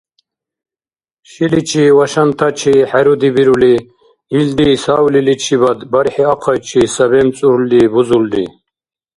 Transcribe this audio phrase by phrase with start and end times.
[1.29, 3.75] Шиличи ва шантачи хӀеруди бирули,
[4.39, 8.45] илди савлиличибад бархӀи ахъайчи сабемцӀурли бузулри.